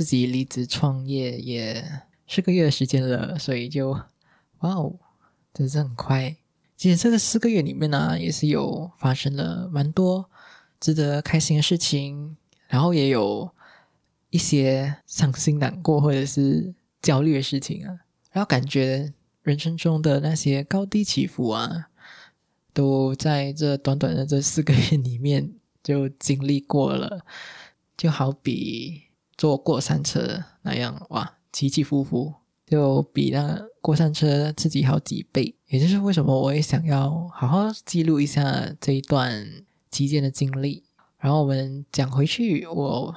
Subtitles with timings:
[0.00, 1.84] 自己离职创业也
[2.26, 4.98] 四个月的时间了，所以就哇哦，
[5.52, 6.34] 真是很快。
[6.74, 10.30] 其实这个四个月里面呢，也是有发生了蛮多
[10.80, 12.34] 值得开心的事情，
[12.66, 13.50] 然后也有
[14.30, 18.00] 一些伤心难过或者是焦虑的事情啊。
[18.32, 21.90] 然后感觉人生中的那些高低起伏啊，
[22.72, 25.52] 都在这短短的这四个月里面。
[25.82, 27.24] 就经历过了，
[27.96, 29.04] 就好比
[29.40, 32.34] 坐过山车那样，哇，起起伏伏，
[32.66, 35.56] 就比那过山车刺激好几倍。
[35.68, 39.46] 也就是为什么我也想要好好记录一下这一段
[39.90, 40.84] 期间的经历。
[41.16, 43.16] 然后我们讲回去，我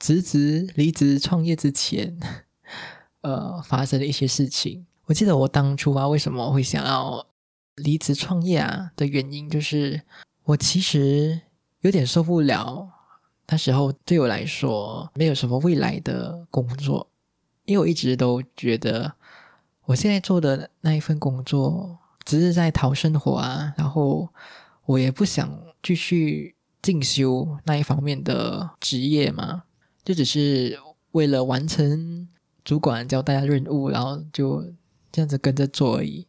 [0.00, 2.18] 辞职离职创业之前，
[3.22, 4.84] 呃，发生的一些事情。
[5.04, 7.24] 我记得我当初啊，为什么会想要
[7.76, 10.02] 离职创业啊的原因，就是
[10.46, 11.42] 我其实。
[11.84, 12.88] 有点受不了，
[13.48, 17.06] 那时候对我来说没有什么未来的工作，
[17.64, 19.12] 因为我一直都觉得
[19.84, 24.28] 我现在做的那一份工作只是在讨生活啊，然后
[24.86, 29.64] 我也不想继续进修那一方面的职业嘛，
[30.04, 30.78] 就只是
[31.12, 32.28] 为了完成
[32.64, 34.64] 主管交代的任务，然后就
[35.12, 36.26] 这样子跟着做而已。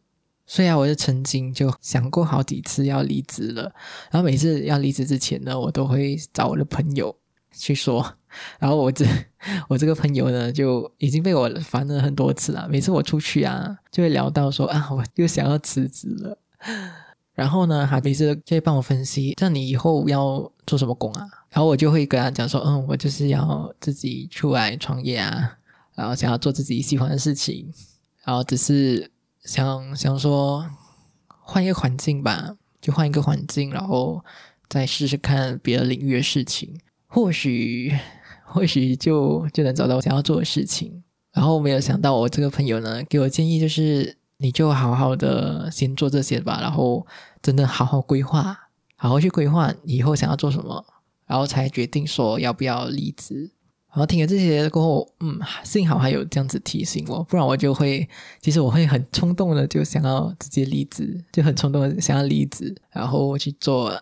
[0.48, 3.64] 所以啊，我就曾经就想过好几次要离职了，
[4.12, 7.16] 然后每次要离职之前呢，我都会找我的朋友
[7.52, 8.06] 去说，
[8.60, 9.06] 然后我这
[9.68, 12.68] 我这个朋友呢，就已经被我烦了很多次了。
[12.70, 16.38] 每次我出去啊，就会聊到说啊，我又想要辞职了。
[17.34, 21.28] 然后呢，他每次就会帮我分析，像你以后要做什么工啊？
[21.50, 25.58] 然后我就会跟他讲说，嗯，我就是要自己出来创业啊，
[25.96, 27.74] 然后想要做自己喜欢的事情，
[28.24, 29.12] 然后只是。
[29.46, 30.68] 想想说
[31.28, 34.24] 换一个环境吧，就换一个环境，然后
[34.68, 37.96] 再试试看别的领域的事情，或许
[38.44, 41.04] 或许就就能找到我想要做的事情。
[41.32, 47.06] 然后没有想到，我这个朋友呢给我建议，就是你就好好的先做这些吧，然后
[47.42, 48.58] 真的好好规划，
[48.96, 50.86] 好好去规划以后想要做什么，
[51.28, 53.52] 然后才决定说要不要离职。
[53.96, 58.06] 然后听了这些过后，嗯，幸好还有这样子提醒我，不然我就会，
[58.42, 63.98] 其实我会很冲动的就想要直接离职，就很冲动的想要离职，然后去做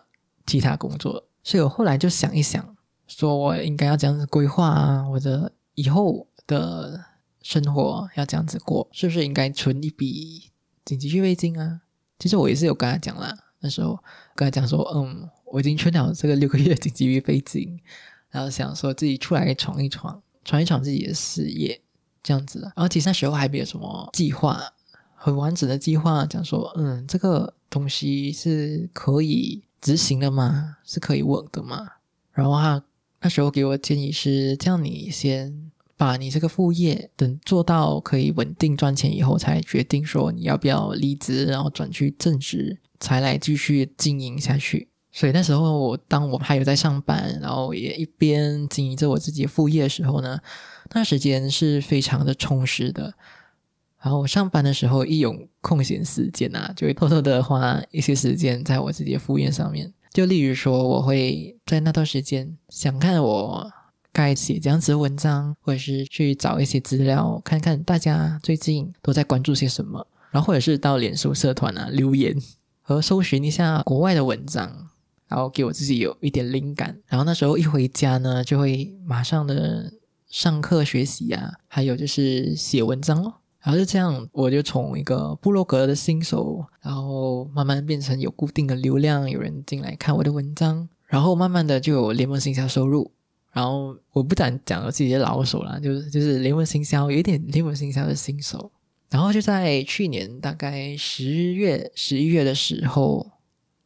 [0.48, 1.24] 其他工作。
[1.44, 7.04] 所以我后来就想一想，说我应该要这样子规划啊，我的以后的
[7.42, 10.50] 生活要这样子过，是不是应该存一笔
[10.84, 11.82] 紧急预备金啊？
[12.18, 13.96] 其实我也是有跟他讲啦，那时候
[14.34, 17.78] 跟他讲说，嗯，我已经存好这个六个月紧急预备金。
[18.34, 21.80] 然后想说自己出来闯一闯，闯一闯自己的事业，
[22.20, 22.62] 这样子。
[22.74, 24.60] 然后其实那时候还没有什么计划，
[25.14, 30.78] 很完整的计划，讲说，嗯，这个东西是可以执行的吗？
[30.84, 31.88] 是可以稳的吗？
[32.32, 32.82] 然后他
[33.20, 44.88] 那时候给我建议是，这样你先把你这个副业等做到可以稳定赚钱以后，才决定说你要不要离职，然后转去正职，才来继续经营下去。
[45.16, 50.36] 所以那时候，我当我还有在上班，然后也一边经营着我自己副业的时候呢，
[50.92, 53.14] 那时间是非常的充实的。
[54.02, 59.94] 然后我上班的时候，一有空闲时间啊，就会偷偷的花一些时间在我自己的副业上面。
[60.12, 63.70] 就例如说，我会在那段时间想看我
[64.12, 72.36] 该写这样子的文章，或者是去找一些资料，看看大家最近都在关注些什么，然后或者是到脸书社团啊留言
[72.82, 74.90] 和搜寻一下国外的文章。
[75.26, 79.92] 然后给我自己有一点灵感，然后那时候一回家呢，就会马上的
[80.28, 83.34] 上课学习啊，还有就是写文章哦。
[83.60, 93.10] 然后就这样，我就从一个部落格的新手，然后慢慢变成有固定的流量，有人进来看我的文章，然后慢慢的就有联盟行销收入。
[93.52, 98.70] 然后我不敢讲我自己的老手了，就是就是联盟行销有一点联盟行销的新手。
[99.08, 103.33] 然后就在去年大概十月、十一月的时候。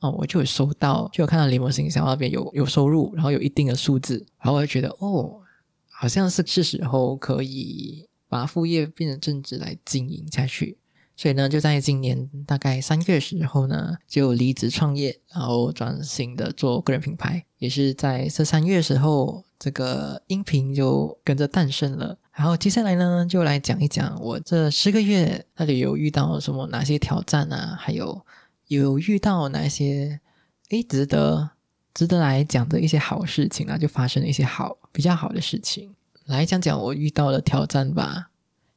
[0.01, 5.41] 哦，我就有收到，就有看到联盟行销那边有有收入，然后有一定的数字，然后我就觉得哦，
[5.91, 10.79] 好像是是时候可以把副业变成正职来经营下去。
[11.17, 17.45] 所以呢，就在今年大概三月时候呢，就离职创业，然后转型的做个人品牌。
[17.59, 22.17] 也是在这三月时候，这个音频就跟着诞生了。
[22.33, 28.25] 然后接下来呢，就来讲一讲我这十个月到底有遇到什么哪些挑战啊，还有
[28.69, 30.21] 有遇到哪些
[30.71, 31.51] 诶值得
[31.93, 35.91] 值得来讲的一些好事情啊，就发生了一些好比较好的事情，
[36.27, 38.31] 来讲讲我遇到的挑战吧。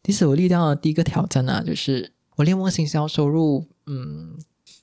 [0.04, 2.12] 其实我遇到的第一个挑战呢，就是。
[2.38, 4.36] 我联盟行销收入，嗯，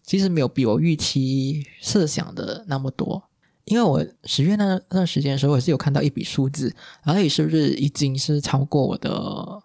[0.05, 3.21] 其实没有比我预期设想的那么多。
[3.65, 6.73] 因为我十月那那段时间的时候，我是有看到一笔数字，
[7.03, 9.11] 然后也是不是已经是超过我的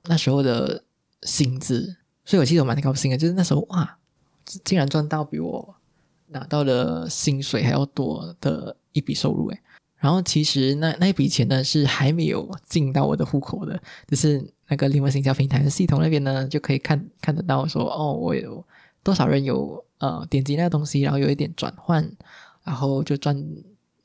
[0.05, 0.83] 那时候的
[1.23, 1.95] 薪资，
[2.25, 3.17] 所以我其实我蛮高兴的。
[3.17, 3.97] 就是那时候哇，
[4.45, 5.75] 竟然赚到比我
[6.27, 9.59] 拿到的薪水还要多的一笔收入诶。
[9.97, 18.61] 然后其实那那笔钱呢是还没有进到我的户口的，就是那个另外行销平台的系统那边呢就可以看看得到说哦，我有
[19.01, 22.05] 多少人有呃点击那个东西，然后有一点转换，
[22.65, 23.33] 然后就赚，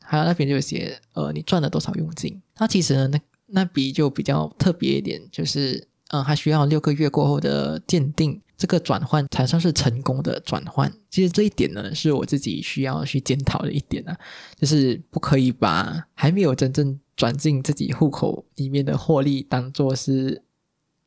[0.01, 2.41] 还有那边就写呃你赚了多少佣金。
[2.59, 8.41] 那其实呢那那笔就比较特别一点，就是呃还需要六个月过后的鉴定。
[8.59, 10.93] 这个转换才算是成功的转换。
[11.09, 14.19] 其实这一点呢，是我自己需要去检讨的一点啊，
[14.57, 20.43] 就是不可以把还没有真正转进自己户口里面的获利当做是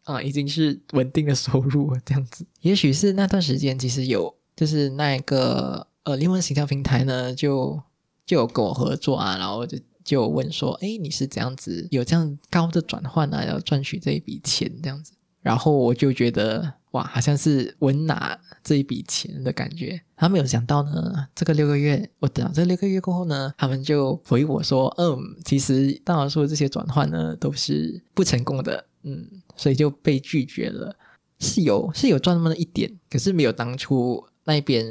[0.06, 2.46] 啊，已经是稳定的收入这样子。
[2.62, 7.78] 也许是那段时间其实有，就是那个呃，灵魂形象平台呢，就
[8.26, 15.12] 就有跟我合作啊，然后就就问说，哎，你是怎样子有这样高的转换啊，要赚取这一笔钱这样子，
[15.42, 16.76] 然后我就觉得。
[16.92, 20.02] 哇，好像是稳拿这一笔钱的感觉。
[20.18, 30.96] 他没有想到呢，这个六个月，我等到这六个月过后呢，他们就回我说：“嗯，其实大多数这些转换呢都是不成功的，嗯，所以就被拒绝了。
[31.40, 34.86] 是有是有赚那么一点，可是没有当初那边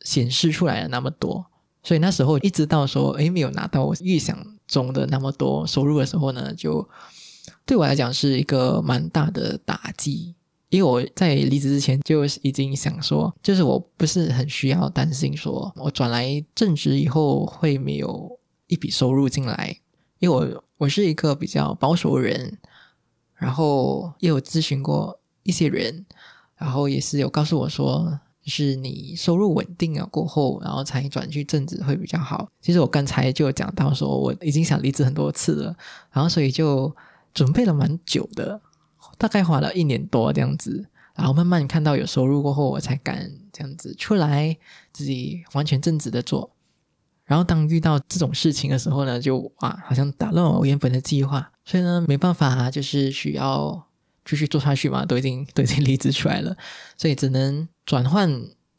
[0.00, 1.46] 显示出来的那么多。
[1.84, 4.36] 所以那时候一直到说，诶，没有拿到我预想
[4.66, 6.86] 中的那么多收入的时候呢，就
[7.64, 10.34] 对我来讲是一个蛮大的打击。”
[10.70, 19.76] 因为我在离职之前就已经想说，就是我不是很需要担心，说我转来正职以后会没有一笔收入进来。
[20.18, 22.58] 因为我我是一个比较保守的人，
[23.36, 26.04] 然后也有咨询过一些人，
[26.56, 32.48] 然后也是有告诉我说，是你收入稳定了过后，然后才转去正职会比较好。
[32.60, 35.76] 其实我刚才就有讲到说，我已经想离职很多次了，
[36.10, 36.94] 然后所以就
[37.32, 38.60] 准备了蛮久的。
[39.18, 44.56] 大概花了一年多这样子，然后慢慢看到有收入过后，我才敢这样子出来
[44.92, 46.50] 自己完全正直的做。
[47.24, 53.86] 然后当遇到这种事情的时候呢，就哇，好像打乱我原本的计划，所以呢没办法，就是需要
[54.24, 56.56] 继续做下去嘛，都已经都已经离职出来了，
[56.96, 58.30] 所以只能转换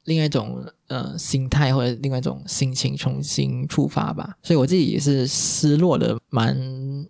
[0.05, 4.35] 另外一种呃心态或者另外一种心情重新出发吧。
[4.41, 6.57] 所以我自己也是失落了蛮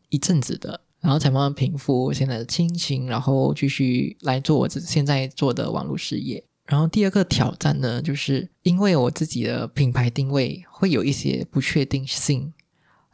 [0.09, 0.81] 一阵子的。
[1.01, 6.43] 然后才慢慢平复现在的心情，然后继续来做我这现在做的网络事业。
[6.65, 12.53] 然后第二个挑战呢，就是因为我自己的品牌定位会有一些不确定性，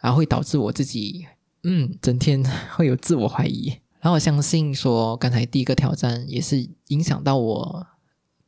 [0.02, 1.26] 然后会导致我自己
[1.64, 2.44] 嗯整天
[2.76, 3.70] 会有自我怀疑。
[4.02, 7.88] 然后我相信说，刚才第一个挑战也是影响到我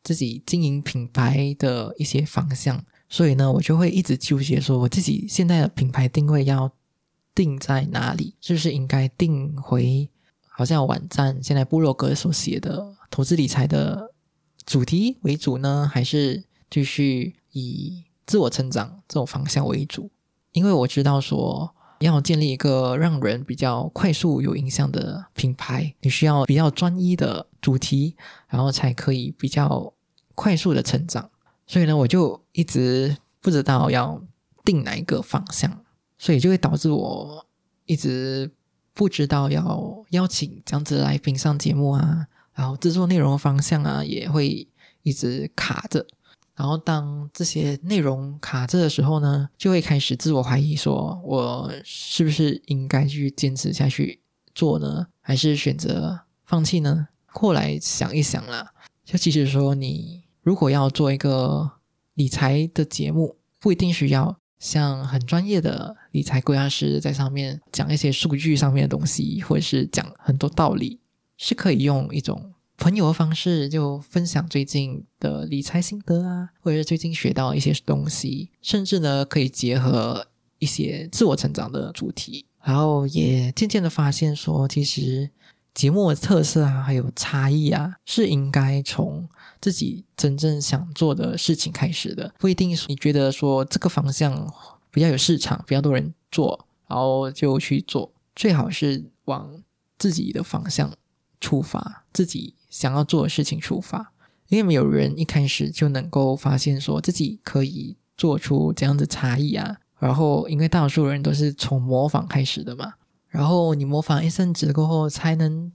[0.04, 6.72] 自己经营品牌的一些方向，所以呢，我就会一直纠结说，我自己现在的品牌定位要。
[7.38, 8.34] 定在哪里？
[8.42, 10.10] 是不是应该定回
[10.48, 14.12] 好像网站现在部落格所写的投资理财的
[14.66, 15.88] 主题为主呢？
[15.94, 20.10] 还是继续以自我成长这种方向为主？
[20.52, 28.16] 因为我知道说要建立一个让人比较快速有印象的品牌，你需要比较专一的主题，
[28.48, 29.94] 然后才可以比较
[30.34, 31.30] 快速的成长。
[31.68, 34.20] 所以呢，我就一直不知道要
[34.66, 35.84] 定哪一个方向。
[36.18, 37.46] 所以就会导致我
[37.86, 38.52] 一直
[38.94, 44.68] 不知道要邀请这样子来宾上节目啊，然后制作内容的方向啊，也会
[45.04, 46.06] 一直卡着。
[46.56, 54.20] 然后当这些内容卡着的时候呢，就会开始自我怀疑，说我是不是应该去坚持下去
[54.56, 57.08] 做呢，还是选择放弃呢？
[57.28, 58.74] 后来想一想啦，
[59.06, 61.74] 就其实说你如果要做一个
[62.16, 64.40] 理财的节目，不一定需要。
[64.60, 71.00] 像很专业的理财规划师在上面讲一些数据上面的东西，或者是讲很多道理，
[71.38, 80.28] 是可以用一种朋友的方式，就分享最近的理财心得啊，或者是最近学到一些东西，甚至呢可以结合
[80.60, 85.30] 一些自我成长的主题，然后也渐渐的发现说，其实
[85.74, 89.28] 节目的特色啊，还有差异啊，是应该从
[89.62, 94.52] 自己真正想做的事情开始的，不一定是你觉得说这个方向
[94.92, 98.12] 比较有市场，比较多人做，然后就去做。
[98.36, 99.64] 最好是往
[99.98, 100.94] 自己的方向
[101.42, 104.14] 出发，自己想要做的事情出发，
[104.50, 109.78] 因为没有人一开始就能够发现说自己可以做出这样的差异啊。
[110.00, 112.94] 然后，因为大多数人都是从模仿开始的嘛，
[113.30, 115.72] 然后你模仿一阵子过后，才能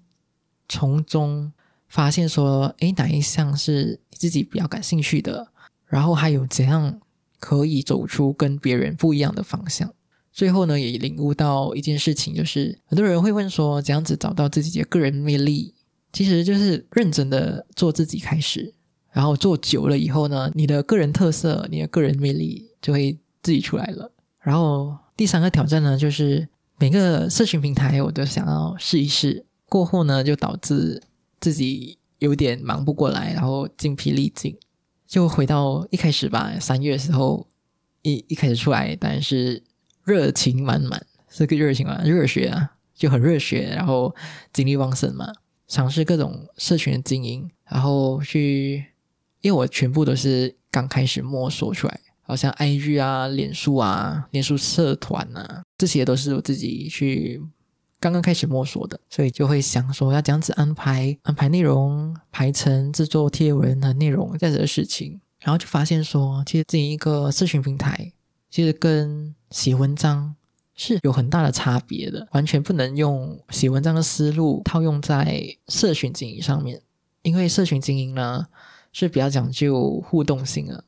[0.69, 1.53] 从中
[1.93, 5.47] 发现说，诶，哪一项是你自己比较感兴趣的，
[5.85, 6.99] 然后还有怎样
[7.39, 9.93] 可以走出跟别人不一样的方向。
[10.33, 15.75] 最后呢，也领悟到一件事情，就是很多人会问说，怎样子找到自己的个人魅力？
[16.15, 18.73] 其实就是认真的做自己开始，
[19.11, 24.11] 然后做久了以后呢，你的个人特色、你的个人魅力就会自己出来了。
[24.41, 31.03] 然后第三个挑战呢，就是每个社群平台我都想要试一试，过后呢，就导致
[31.43, 34.57] 自己有点忙不过来，然后精疲力尽，
[35.07, 37.47] 就回到一开始吧，三月的时候
[38.01, 39.63] 一一开始出来，但是。
[40.05, 44.13] 热情满满，是个热情啊，热血啊，就很热血，然后
[44.53, 45.33] 精力旺盛嘛，
[45.69, 48.85] 尝试各种社群的经营，然后去，
[49.43, 57.41] 因为我全部都是刚开始摸索出来，好像 IG 啊、脸书啊、脸书社团啊，这些都是我自己去
[58.03, 68.13] 刚刚开始摸索的，所以就会想说要这样子安排安排内容、排程、制作贴文和内容这样子的事情，然后就发现说，其实经营一个社群平台。
[68.51, 70.35] 其实跟写文章
[70.75, 76.83] 是有很大的差别的，完全不能用写文章的思路套用在社群经营上面。
[77.23, 78.49] 因为社群经营呢
[78.93, 80.85] 是比较讲究互动性的，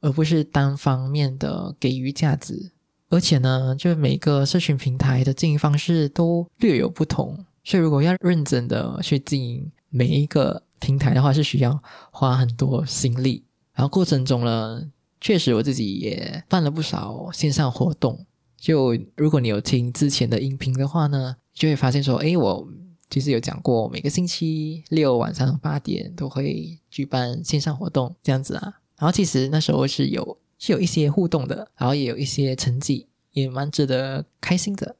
[0.00, 2.70] 而不是单方面的给予价值。
[3.08, 13.44] 而且呢，就每个社群平台的经营方式都略有不同，所以如果要认真的去经营每一个平台的话，是需要花很多心力。
[13.74, 14.90] 然后过程中呢。
[15.20, 18.24] 确实，我自己也办了不少线上活动。
[18.56, 22.68] 就如果你有听之前的音频的话呢，就会发现说，哎，我
[23.10, 28.74] 其实有讲过，每个星期六晚上八点都会举办线上活动这样子啊。
[28.96, 34.96] 然后其实那时候是有是有一些互动的，然后也有一些成绩，也蛮值得开心的。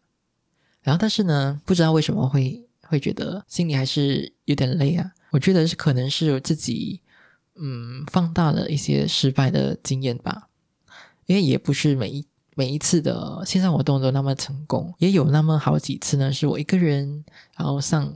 [0.82, 5.12] 然后但是呢，不知道为什么会会觉得心里还是有点累啊。
[5.30, 7.00] 我觉得是可能是自己。
[7.60, 10.48] 嗯，放大了一些失败的经验吧，
[11.26, 12.24] 因为也不是每一
[12.54, 17.24] 每一次的线上活动都那么成功，也有那么好几次呢，是我一个人，
[17.56, 18.14] 然后上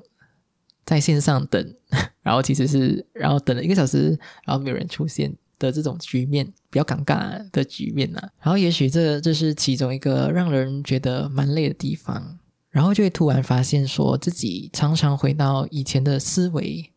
[0.86, 1.74] 在线上等，
[2.22, 8.20] 然后其实是然后等了一个小时，然后没有人出现的这种局面，比较尴尬的局面呢。
[8.40, 12.38] 然后也许这这是其中一个让人觉得蛮累的地方，
[12.70, 16.90] 然后就会突然发现说自己常常回到以前的思维，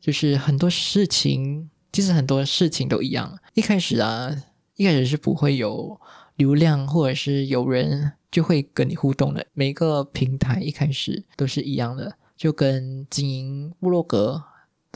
[0.00, 1.68] 就是很多事情。
[1.92, 4.34] 其实很多事情都一样，一开始啊，
[4.74, 6.00] 一开始是不会有
[6.34, 9.46] 流量，或者是有人就会跟你互动的。
[9.52, 14.42] 每个平台一开始都是一样的，就跟经营部落格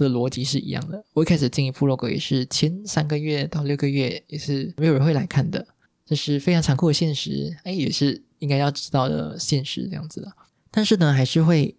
[0.05, 1.05] 的逻辑是一样的。
[1.13, 5.67] 我一开始经营部落格也是前三个月到六个月也是没有人会来看的，
[6.07, 7.57] 这是非常残酷的现实。
[7.65, 10.33] 哎，也是应该要知道的现实这样子的。
[10.71, 11.77] 但是呢，还是会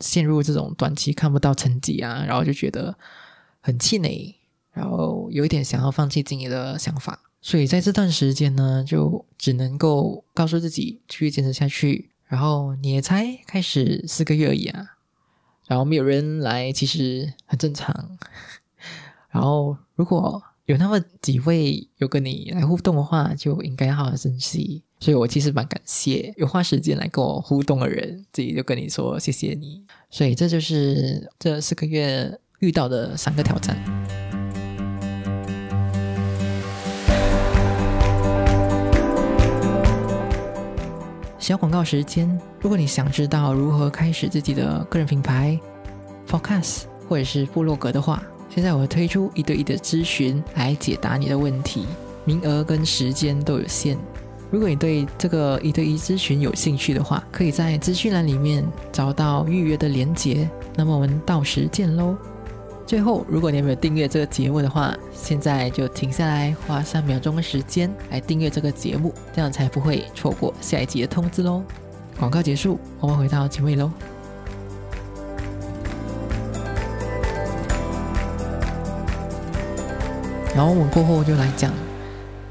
[0.00, 2.96] 陷入这种短期看不到成绩啊，然后就觉得
[3.60, 4.36] 很气馁。
[4.72, 12.10] 然后有一点想要放弃经营的想法，所以在这段时间呢，就只能够告诉自己继续坚持下去。
[12.26, 14.96] 然后你也才开始四个月而已啊，
[15.70, 18.18] 然后没有人来，其实很正常。
[19.30, 24.82] 然后如果有那么几位有跟你来互动的话，就应该好好珍惜。
[24.98, 29.84] 所以我其实蛮感谢有花时间来跟我互动的人，自己就跟你说谢谢你。
[30.10, 34.19] 所以这就是这四个月遇到的三个挑战。
[41.40, 42.28] 小广告时间，
[42.60, 45.58] 如果你想知道如何开始自己的个人品牌、
[46.28, 51.86] Podcast 或者是部落格的话，现在我会推出一对一的咨询来解答你的问题，
[52.26, 53.96] 名额跟时间都有限。
[54.50, 60.48] 如果你对这个一对一咨询有兴趣的话，可以在资讯栏里面找到预约的连接。
[60.76, 62.14] 那么我们到时见喽！
[62.90, 71.62] 最后，如果你还没有订阅这个节目的话，现在就停下来，花三秒钟的时间来订阅这个节目，这样才不会错过下一集的通知喽。
[72.18, 73.92] 广告结束，我们回到节目里喽。
[80.56, 81.72] 然后我们过后就来讲，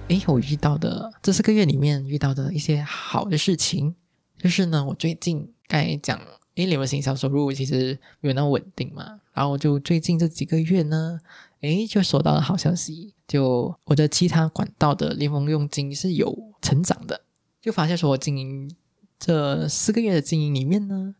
[0.08, 3.94] 诶，我遇到的这四个月里面遇到的一些好的事情，
[4.42, 6.18] 就是呢，我最近该讲。
[6.60, 11.22] 因为你们行销收入其实没有那么稳定嘛，然后就最近这几个月呢，
[11.62, 17.22] 诶，就收到了好消息，就我的其他管道的联盟佣金是有成长的，
[17.62, 18.70] 就发现说我经营
[19.18, 21.16] 这四个月的经营里面呢，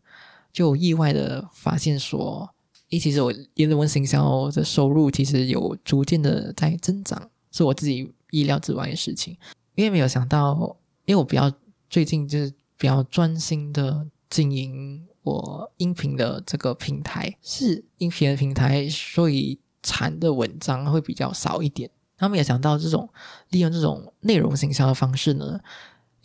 [0.52, 2.50] 就意外的发现说，
[2.90, 9.38] 诶，其实我联盟行销的收入其实有逐渐的在增长，是我自己意料之外的事情，
[9.74, 11.50] 因为没有想到，因为我比较
[11.88, 19.58] 最近就是比较专心的经营我音频的这个平台，是音频的平台，所以。
[19.82, 23.08] 产的文章会比较少一点，他们也想到这种
[23.48, 25.58] 利用这种内容行销的方式呢，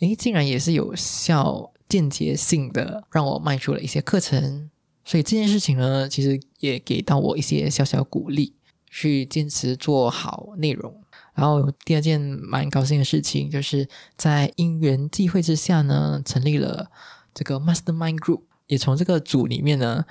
[0.00, 4.70] 诶，竟然也是有效间接性的让我卖出了一些课程，
[5.06, 8.52] 所以这件事情呢，其实也给到我一些小小鼓励，
[8.90, 10.94] 去坚持做好内容。
[11.32, 13.88] 然后第二件蛮高兴的事情，就是
[14.18, 16.90] 在因缘际会之下呢，成立了
[17.32, 20.04] 这个 Mastermind Group，也从这个组里面呢，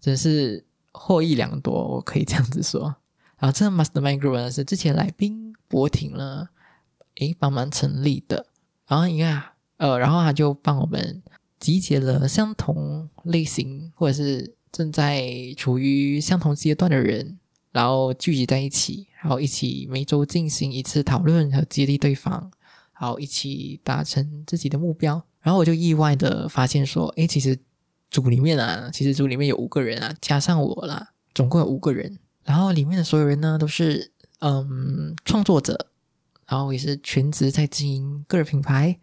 [0.00, 0.64] 真是。
[0.98, 2.84] 获益良多，我可以这样子说。
[3.38, 6.48] 然后这个 Mastermind Group 呢是之前来宾博婷呢，
[7.16, 8.46] 诶帮忙成立的。
[8.88, 9.42] 然后你看，
[9.76, 11.22] 呃，然后他就帮我们
[11.60, 15.22] 集结了相同类型或者是正在
[15.54, 17.38] 处于相同阶段的人，
[17.72, 22.50] 然后聚集在一起，然后一起每周进行一次讨论和激励对方，
[22.98, 25.22] 然后一起达成自己的目标。
[25.42, 27.58] 然后我就意外的发现说，诶，其实。
[28.10, 32.18] 组里面啊，其实组里面有五个人啊，加上我啦，总共有五个人。
[32.44, 35.88] 然后里面的所有人呢，都是嗯创作者，
[36.46, 38.98] 然后也是全职在经营个人品牌，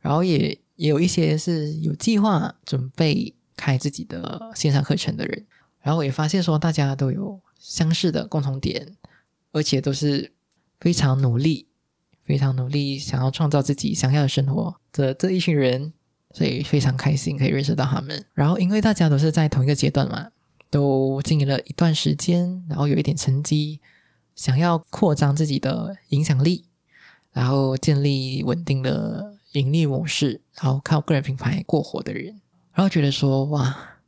[0.00, 5.46] 然后也也有一些是有计划准备开自己的线上课程的人。
[5.80, 8.96] 然后我也发现说，大家都有相似的共同点，
[9.52, 10.32] 而且都是
[10.78, 11.66] 非常努力、
[12.24, 15.94] 非常努力，想要创造自己想要的生活的这一群人。
[16.32, 20.28] 所以非常开心可以认识到他们，然后因为大家都是在同一个阶段嘛，
[20.70, 23.80] 都经营了一段时间，然后有一点成绩，
[24.34, 26.64] 想要扩张自己的影响力，
[27.32, 32.40] 然后建立稳定的盈利模式，然后靠个人品牌过活的人，
[32.72, 33.98] 然后觉得说哇，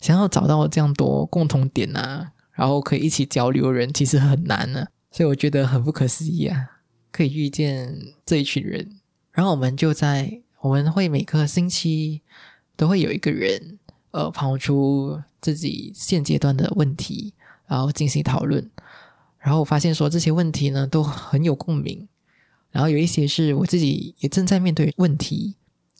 [0.00, 6.80] 想要找到这样多共同点啊，然后可以一起交流的人其实很难呢，所以我觉得很不可思议啊，
[7.12, 8.98] 可以遇见这一群人，
[9.32, 10.40] 然后我们就在。
[10.60, 12.22] 我们会每个星期
[12.76, 13.78] 都会有一个人，
[14.10, 17.34] 呃，抛出自己现阶段的问题，
[17.66, 18.70] 然后进行讨论。
[19.38, 22.08] 然后我发现说这些问题呢都很有共鸣，
[22.70, 25.54] 然后有一些是我自己也正在面对问题，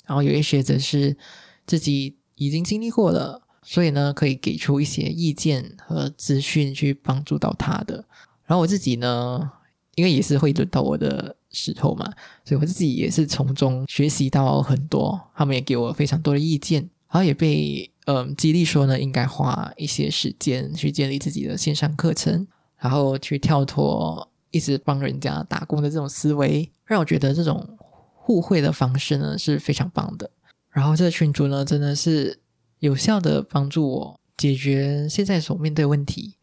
[0.07, 1.17] 然后有一些则是
[1.65, 8.05] 自己已经经历过了，所以呢可以给出一些意见和资讯去帮助到他的。
[8.45, 9.53] 然后我自己呢，
[9.99, 11.35] 因为也是会轮到我的。
[11.51, 12.05] 时候嘛，
[12.45, 27.67] 所以我自己也是从中学习到很多，他们也给我非常多的意见，然后也被嗯激励说呢，应该花一些时间去建立自己的线上课程，然后去跳脱一直帮人家打工的这种思维，让我觉得这种
[28.13, 30.31] 互惠的方式呢是非常棒的。
[30.71, 32.39] 然后这个群主呢，真的是
[32.81, 36.37] 有效的帮助我解决现在所面对问题，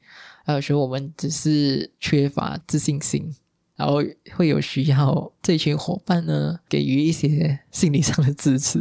[0.44, 3.36] 还有说我们只是缺乏自信心。
[3.76, 3.96] 然后
[4.36, 8.80] 会有需要这群伙伴呢，给予一些心理上的支持，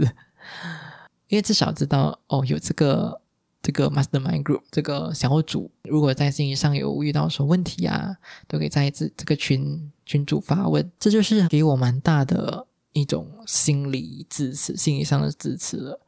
[1.29, 3.21] 因为至少知道哦，有这个
[3.61, 15.99] 这个 mastermind group 这个小组，如果在经营上有遇到什么问题啊，都可以在这这个群群主发问，这就是给我蛮大的一种心理支持，心理上的支持了。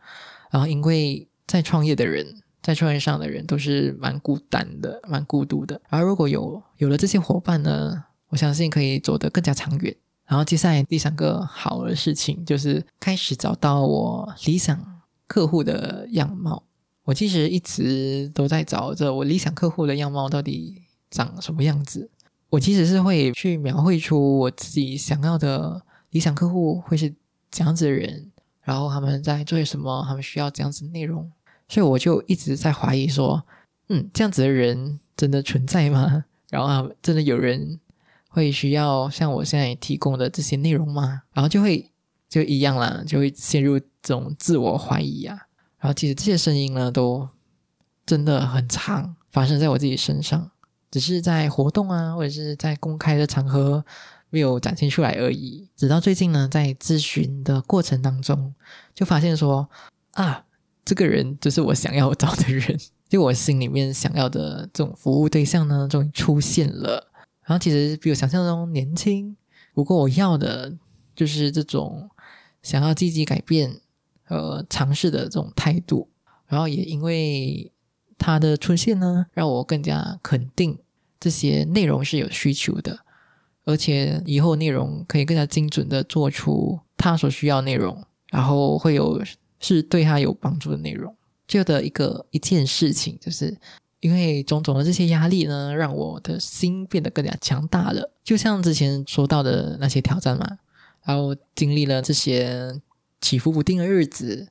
[0.51, 5.81] 然后，因为在创业的人，在创业上的人都是蛮孤单的，蛮孤独的。
[5.89, 8.05] 而如果有有了这些伙伴呢？
[8.29, 9.95] 我相信可以走得更加长远。
[10.27, 16.65] 然后接下来第三个好的事情就是开始找到我理想客户的样貌。
[17.05, 22.11] 我其实一直都在找着我理想客户的样貌到底长什么样子。
[22.51, 27.15] 我其实是会去描绘出我自己想要的理想客户会是
[27.53, 31.31] 怎样子的人，然后他们在做些什么，他们需要怎样子的内容。
[31.69, 33.45] 所以我就一直在怀疑说，
[33.89, 36.25] 嗯，这样子的人真的存在吗？
[36.51, 37.79] 然后真的有人？
[38.37, 41.23] 会需要像我现在提供的这些内容吗？
[41.33, 41.91] 然后就会
[42.29, 45.35] 就一样啦，就会陷入这种自我怀疑啊。
[45.79, 47.27] 然后其实这些声音呢，都
[48.05, 50.51] 真的很长发生在我自己身上，
[50.91, 53.83] 只是在活动啊，或者是在公开的场合
[54.29, 55.67] 没有展现出来而已。
[55.75, 58.53] 直到最近呢，在咨询的过程当中，
[58.95, 59.67] 就发现说
[60.13, 60.45] 啊，
[60.85, 67.13] 这个人就是我想要找的人， 就我心里面想要的这种服务对象呢，终于出现了。
[67.47, 69.37] 然后其实比我想象中年轻，
[69.73, 70.77] 不过我要的
[71.15, 72.11] 就是这种
[72.63, 73.81] 想要积极改变
[74.25, 76.09] 和尝试的这种态度。
[76.47, 77.73] 然后也因为
[78.19, 80.79] 他的出现呢，让我更加肯定
[81.19, 82.99] 这些内容是有需求的，
[83.65, 89.23] 而且以后内容可以更加精准的做出他所需要内容，然后会有
[89.59, 91.15] 是对他有帮助的内容。
[91.47, 93.57] 就的一个一件事情，就是
[94.07, 98.13] 因为种种的这些压力呢，让我的心变得更加强大了。
[98.23, 100.59] 就像之前说到的那些挑战嘛，
[101.03, 102.81] 然后经历了这些
[103.21, 104.47] 起伏不定的日子，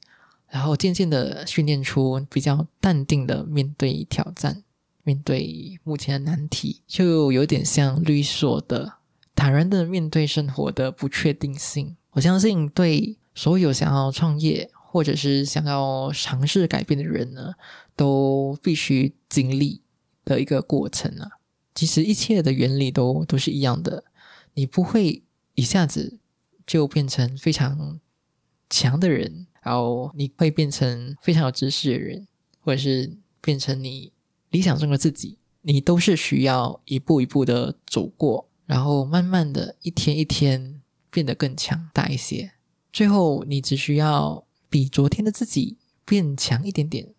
[0.50, 4.62] 然后渐渐的训练出比较淡定的面对挑战，
[5.04, 8.96] 面对目前的难题，就有点像律所的
[9.34, 11.96] 坦然的面对生活的不确定性。
[12.12, 14.70] 我相信对所有想要创业。
[14.96, 17.54] 或者是想要尝试改变的人呢，
[17.96, 19.82] 都必须经历
[20.24, 21.30] 的一个过程啊。
[21.74, 24.04] 其实一切的原理都都是一样的，
[24.54, 25.24] 你不会
[25.56, 26.20] 一下子
[26.66, 28.00] 就变成非常
[28.70, 32.28] 强的人，然后你会变成非常有知识的人，
[32.60, 34.12] 或者是变成你
[34.50, 42.54] 理想中的自己，你都是需要一步一步的走过，然后慢慢的一天一天变得更强大一些，
[42.92, 44.44] 最后你只需要。
[44.68, 47.15] 比昨天的自己变强一点点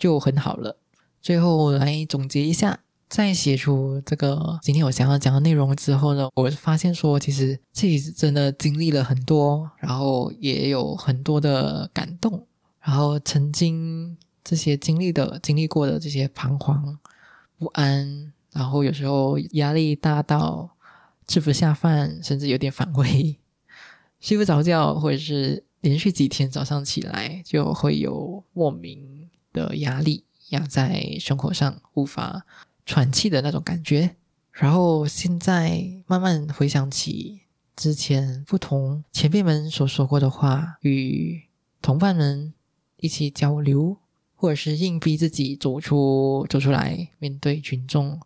[0.00, 0.76] 就很好了。
[1.22, 12.46] 最后来总结一下，在写出这个今天我想要讲的内容之后呢，我发现说，其实自己真的经历了很多，然后也有很多的感动，
[12.80, 16.98] 然后曾经这些经历的、经历过的这些彷徨、
[17.58, 20.70] 不安，然后有时候压力大到
[21.28, 23.38] 吃不下饭，甚至有点反胃，
[24.18, 25.62] 睡不着觉，或者是。
[25.82, 32.44] 连续几天早上起来就会有莫名的压力压在胸口上，无法
[32.84, 34.16] 喘气的那种感觉。
[34.52, 37.42] 然后现在慢慢回想起
[37.76, 41.42] 之前不同前辈们所说过的话，与
[41.80, 42.52] 同伴们
[42.98, 43.96] 一起交流，
[44.34, 48.20] 或者是硬逼自己走出走出来面对群众，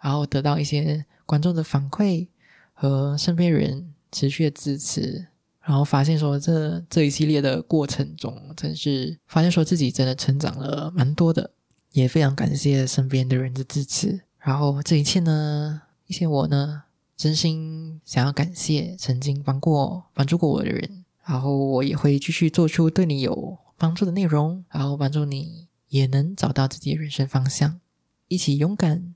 [0.00, 2.28] 然后得到一些观众的反馈
[2.74, 5.28] 和身边人持续的支持。
[5.64, 11.52] 然后发现说，这这一系列的过程中，真是发现说自己真的成长了蛮多的，
[11.92, 14.22] 也非常感谢身边的人的支持。
[14.40, 16.82] 然后这一切呢，一些我呢，
[17.16, 21.04] 真心想要感谢曾经帮过、帮助过我的人。
[21.24, 27.78] 然后我也会继续做出对你有帮助的内容，然后帮助你也能找到自己的人生方向，
[28.26, 29.14] 一起勇敢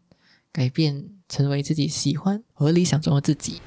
[0.53, 3.61] 改变，成为自己喜欢和理想中的自己。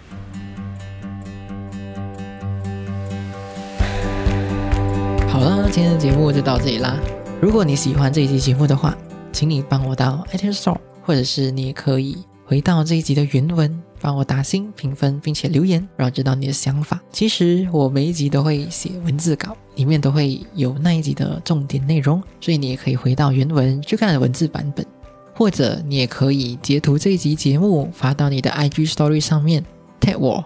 [5.40, 7.00] 好了，今天的节目就到这里啦。
[7.40, 8.94] 如果你喜欢这一期节目的话，
[9.32, 17.00] 请你帮我到 iTunes Store，或者是你也可以回到这一集的原文，帮我打星评分，并且留言，让我知道你的想法。
[17.14, 24.86] 其实我每一集都会写文字稿，里面都会有那一集的重点内容，所以你也可以回到原文去看文字版本，
[25.34, 29.64] 或者你也可以截图这一集节目发到你的 IG Story 上面
[30.02, 30.44] ，tag 我，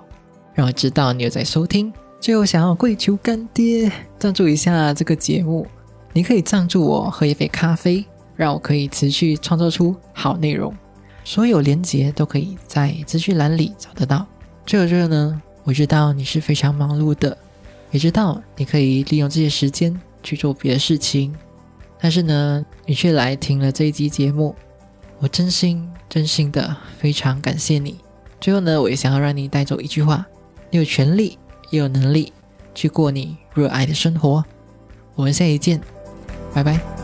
[0.54, 1.92] 让我知道你有在收听。
[2.24, 5.68] 最后，想要跪求干爹赞助一下这个节目，
[6.14, 8.06] 你可以赞助我喝一杯咖啡，
[8.38, 10.74] 让我可以持续创作出好内容。
[11.26, 14.26] 所有连结都可以在资讯栏里找得到。
[14.66, 17.38] 最后，最后呢，我知道你是非常忙碌的，
[17.92, 21.36] 也知道你可以利用这些时间去做别的事情，
[22.00, 24.56] 但是呢，你却来听了这一集节目，
[25.20, 27.98] 我真心真心的非常感谢你。
[28.40, 30.26] 最后呢，我也想要让你带走一句话：
[30.72, 31.38] 你有权利。
[31.74, 32.32] 也有能力
[32.76, 34.46] 去过你热爱的生活。
[35.16, 35.82] 我们下一见，
[36.54, 37.03] 拜拜。